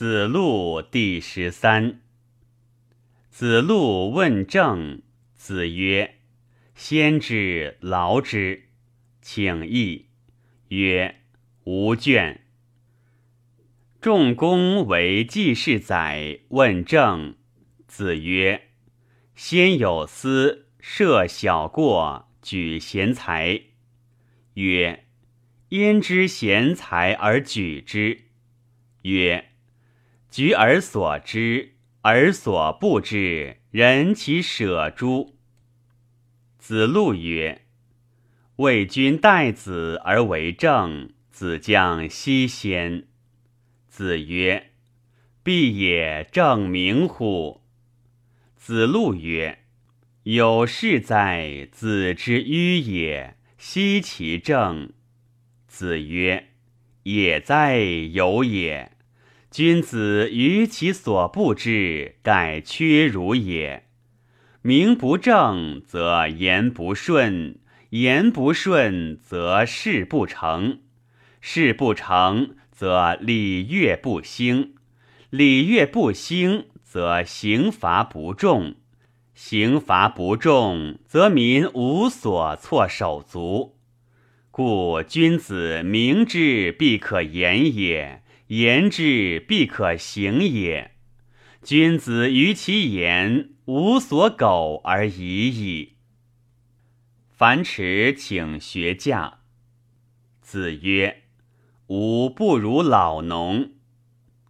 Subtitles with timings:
[0.00, 2.00] 子路第十三。
[3.28, 5.02] 子路问政，
[5.34, 6.14] 子曰
[6.74, 8.70] ：“先之劳之，
[9.20, 10.06] 请益。”
[10.68, 11.16] 曰
[11.64, 12.38] ：“无倦。”
[14.00, 17.34] 仲公为季氏宰，问政，
[17.86, 18.70] 子曰
[19.36, 23.64] ：“先有司，设小过，举贤才。”
[24.56, 25.04] 曰
[25.68, 28.22] ：“焉知贤才而举之？”
[29.04, 29.49] 曰：
[30.30, 35.36] 举而所知，而所不知，人其舍诸？
[36.56, 37.62] 子路曰
[38.56, 43.08] ：“为君待子而为政，子将奚先？”
[43.90, 44.70] 子曰
[45.42, 47.62] ：“必也正名乎？”
[48.54, 49.64] 子路曰
[50.22, 53.36] ：“有事哉，子之迂也！
[53.58, 54.92] 奚其政？”
[55.66, 56.50] 子曰
[57.02, 57.78] ：“也哉，
[58.12, 58.92] 有也！”
[59.50, 63.86] 君子于其所不知，盖缺如也。
[64.62, 70.78] 名不正则言不顺，言不顺则事不成，
[71.40, 74.74] 事不成则礼乐不兴，
[75.30, 78.76] 礼乐不兴则刑罚不重，
[79.34, 83.76] 刑罚不重则民无所措手足。
[84.52, 88.22] 故君子明之，必可言也。
[88.50, 90.96] 言之必可行也。
[91.62, 95.98] 君子于其言无所苟而已矣。
[97.30, 99.42] 樊迟请学驾。
[100.40, 101.22] 子曰
[101.86, 103.74] ：“吾不如老农。”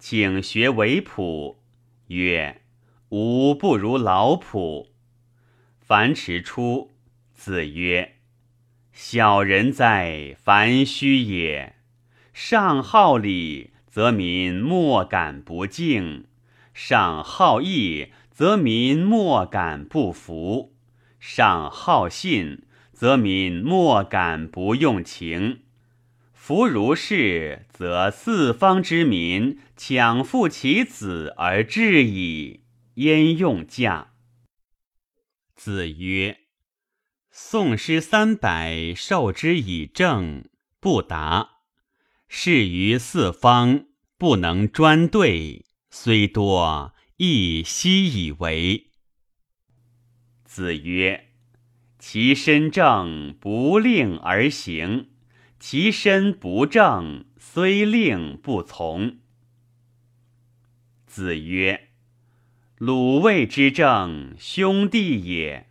[0.00, 1.56] 请学为仆。
[2.06, 2.62] 曰
[3.10, 4.88] ：“吾不如老仆。”
[5.78, 6.92] 樊迟出。
[7.34, 8.16] 子曰
[8.90, 11.76] ：“小人哉，樊须也！
[12.32, 16.24] 上好礼。”则民莫敢不敬；
[16.72, 20.72] 上好义，则民莫敢不服；
[21.20, 22.62] 上好信，
[22.94, 25.64] 则民莫敢不用情。
[26.32, 32.62] 夫如是，则四方之民强父其子而治矣。
[32.94, 34.14] 焉用驾？
[35.54, 36.38] 子曰
[37.30, 40.46] ：“宋诗三百，受之以政，
[40.80, 41.50] 不达。”
[42.34, 43.84] 事于四方，
[44.16, 48.86] 不能专对，虽多，亦悉以为。
[50.42, 51.28] 子曰
[52.00, 55.08] ：“其身正，不令而行；
[55.60, 59.18] 其身不正，虽令不从。”
[61.06, 61.90] 子曰
[62.78, 65.68] ：“鲁卫之政，兄弟也。”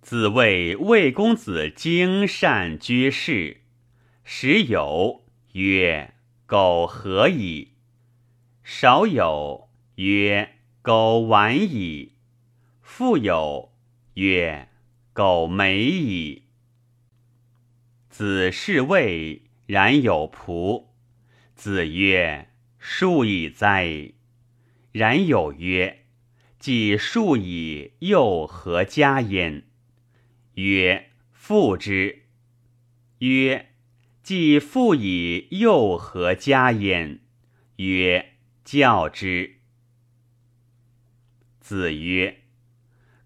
[0.00, 3.62] 子谓魏公子精善居士。
[4.30, 6.12] 时有曰
[6.44, 7.72] ：“苟何矣？”
[8.62, 12.12] 少有曰：“苟晚矣。”
[12.82, 13.72] 复有
[14.12, 14.68] 曰
[15.14, 16.42] ：“苟美矣。”
[18.10, 20.88] 子是谓然有仆。
[21.54, 24.12] 子曰：“恕矣哉！”
[24.92, 26.04] 然有曰
[26.60, 29.64] ：“既恕矣，又何加焉？”
[30.56, 32.24] 曰：“复之。”
[33.20, 33.68] 曰。
[34.28, 37.20] 既复以又何加焉？
[37.76, 39.60] 曰：教之。
[41.58, 42.42] 子曰：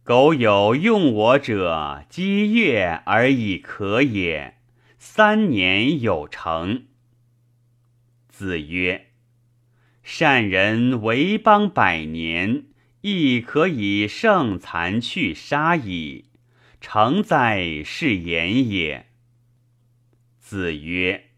[0.04, 4.58] 苟有用我者，积月而已可也，
[4.96, 6.84] 三年有成。
[8.28, 9.08] 子曰：
[10.04, 12.66] 善人为邦百年，
[13.00, 16.26] 亦可以胜残去杀矣。
[16.80, 19.08] 成哉，是言也。
[20.52, 21.30] 子曰：“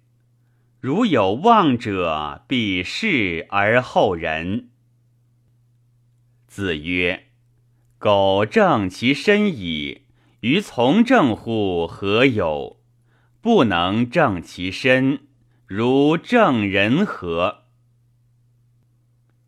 [0.83, 4.71] 如有望者，必视而后仁。”
[6.49, 7.29] 子曰
[7.99, 10.07] ：“苟正其身矣，
[10.41, 11.87] 于从政乎？
[11.87, 12.83] 何有？
[13.41, 15.21] 不能正其身，
[15.65, 17.67] 如正人何？”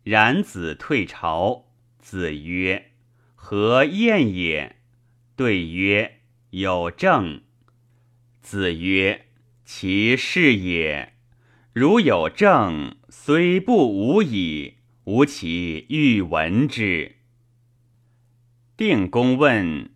[0.05, 1.65] 冉子退朝。
[1.99, 2.93] 子曰
[3.35, 4.77] ：“何晏也？”
[5.35, 6.21] 对曰
[6.51, 7.41] ：“有政。”
[8.39, 9.26] 子曰。
[9.69, 11.11] 其是也。
[11.73, 17.17] 如有政，虽不无矣，吾其欲闻之。
[18.77, 19.89] 定公问：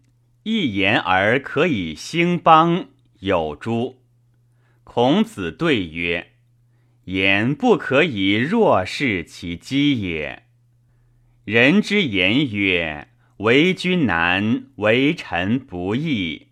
[0.44, 2.90] 一言而可以兴邦，
[3.22, 4.02] 有诸？
[4.84, 6.34] 孔子对曰：
[7.06, 10.48] 言不可以若视其机也。
[11.46, 13.08] 人之言曰：
[13.38, 16.50] 为君难，为臣不易。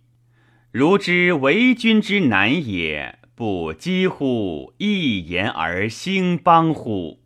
[0.72, 7.24] 如知为君之难也，不几乎一言而兴邦乎？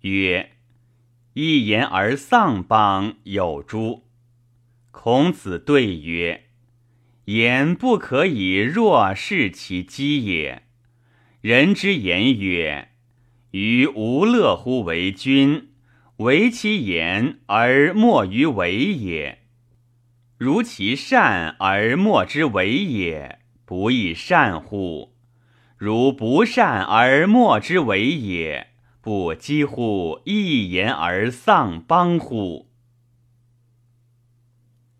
[0.00, 0.50] 曰：
[1.34, 4.08] 一言而丧邦有诸？
[4.90, 6.46] 孔子对曰：
[7.26, 10.64] 言不可以若视其机也。
[11.40, 12.88] 人之言曰：
[13.52, 15.68] 于无乐乎为君？
[16.16, 19.41] 为其言而莫于为也。
[20.42, 25.14] 如其善而莫之为也，不亦善乎？
[25.76, 32.68] 如不善而莫之为也，不几乎一言而丧邦乎？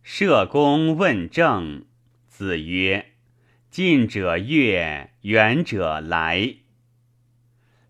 [0.01, 1.87] 社公问政，
[2.29, 3.07] 子曰
[3.69, 6.59] ：“近者悦，远者来。”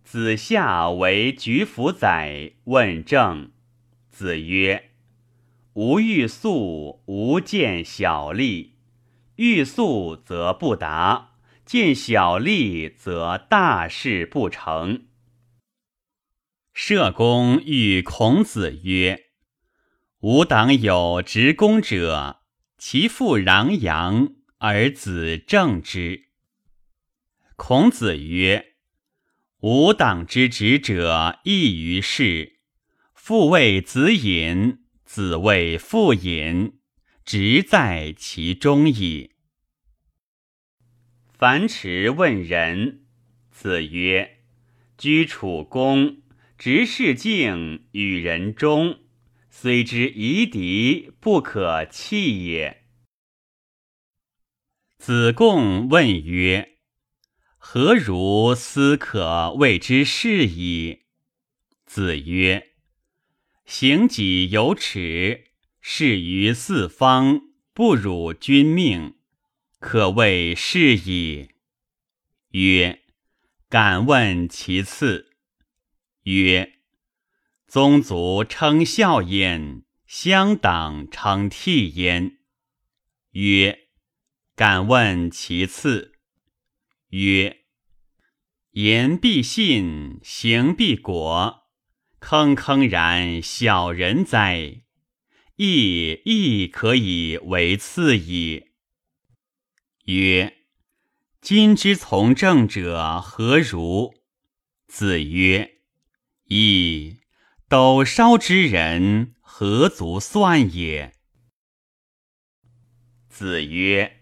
[0.03, 3.51] 子夏为举府宰，问政。
[4.09, 4.89] 子曰
[5.75, 8.75] ：“吾欲速，吾见小利；
[9.37, 15.07] 欲速则不达，见小利则大事不成。”
[16.75, 19.27] 社公欲孔子曰
[20.21, 22.41] ：“吾党有执公者，
[22.77, 26.29] 其父攘阳，而子正之。”
[27.57, 28.75] 孔子曰。
[29.61, 32.59] 吾党之执者，异于是。
[33.15, 34.82] 父为子隐，
[35.15, 36.81] 子谓父隐，
[37.23, 39.33] 直在其中矣。
[41.35, 43.05] 樊迟问仁，
[43.51, 44.39] 子曰
[44.97, 46.23] ：“居处恭，
[46.57, 49.01] 执事敬，与人忠，
[49.51, 52.85] 虽之夷狄，不可弃也。”
[54.97, 56.79] 子贡问曰。
[57.59, 61.03] 何如斯可谓之是矣？
[61.85, 62.72] 子曰
[63.65, 65.47] ：“行己有耻，
[65.81, 67.41] 事于四方，
[67.73, 69.15] 不辱君命，
[69.79, 71.49] 可谓是矣。”
[72.51, 73.03] 曰
[73.69, 75.31] ：“敢问其次。”
[76.25, 76.75] 曰
[77.67, 82.39] ：“宗族称孝焉，乡党称悌焉。”
[83.33, 83.89] 曰
[84.55, 86.19] ：“敢问其次。”
[87.09, 87.65] 曰：
[88.73, 91.62] 言必信，行必果，
[92.25, 94.83] 坑坑然小人哉！
[95.57, 98.69] 亦亦可以为次矣。
[100.05, 100.55] 曰：
[101.41, 104.15] 今之从政者何如？
[104.87, 105.79] 子曰：
[106.45, 107.19] 亦
[107.69, 111.15] 斗烧之人，何足算也？
[113.29, 114.21] 子曰。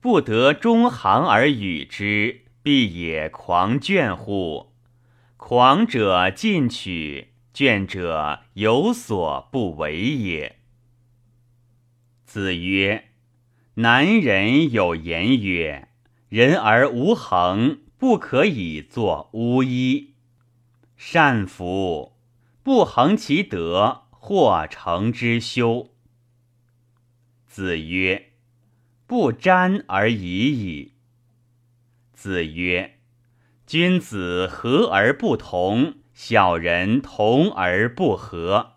[0.00, 4.74] 不得中行而与之，必也狂倦乎？
[5.36, 7.27] 狂者进取，
[7.58, 10.60] 倦者有所不为也。
[12.24, 13.08] 子曰：
[13.74, 15.88] 南人有言曰
[16.30, 20.14] ：“人而无恒，不可以作巫医。”
[20.96, 22.16] 善夫！
[22.62, 25.90] 不恒其德，或成之修。
[27.48, 28.34] 子曰。
[29.08, 30.92] 不沾而已矣。
[32.12, 33.00] 子曰
[33.66, 38.72] ：“君子和而不同，小人同而不和。”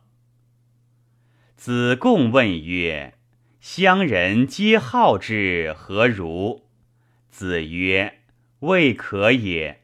[1.57, 3.15] 子贡问曰
[3.59, 6.67] ：“乡人皆好之，何如？”
[7.31, 8.19] 子曰
[8.61, 9.81] ：“未可也。”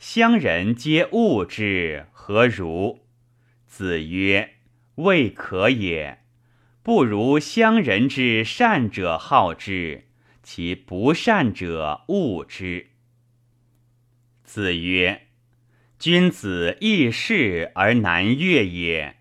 [0.00, 3.06] 乡人皆恶之，何如？
[3.68, 4.56] 子曰
[4.96, 6.24] ：“未可也。”
[6.82, 10.08] 不如乡人之善者好之，
[10.42, 12.88] 其不善者恶之。
[14.42, 15.25] 子曰
[15.98, 19.16] ：“君子易事而难悦也，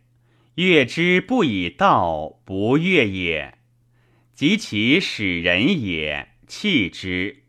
[0.55, 3.58] 悦之不以道，不悦也。
[4.34, 7.44] 及其使人也，弃之。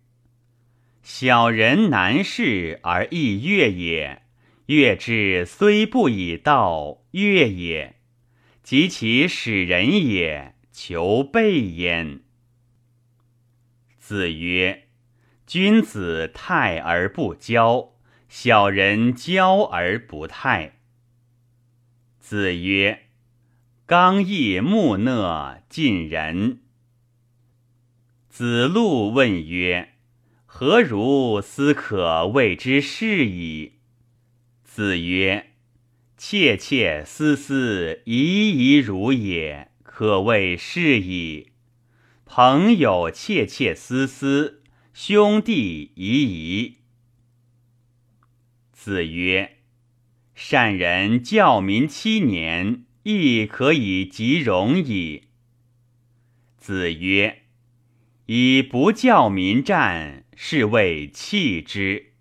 [1.02, 4.22] 小人难事而易悦也，
[4.66, 7.94] 悦之虽不以道，悦也。”
[8.62, 12.22] 及其使人也，求备焉。
[13.96, 14.88] 子曰：
[15.46, 17.90] 君子泰而不骄，
[18.38, 20.80] 小人骄而不泰。
[22.20, 23.06] 子曰：
[23.86, 26.60] 刚毅木讷，近人。
[28.28, 29.94] 子路问曰：
[30.44, 33.78] 何如斯可谓之是矣？
[34.62, 35.52] 子曰。
[36.18, 41.52] 切切思思，怡怡如也，可谓是矣。
[42.26, 44.62] 朋友切切思思，
[44.92, 46.76] 兄弟怡怡。
[48.86, 49.56] 子曰：
[50.36, 55.24] 善人教民七年，亦可以及容矣。
[56.56, 57.42] 子曰：
[58.26, 62.12] 以不教民战，是谓弃之。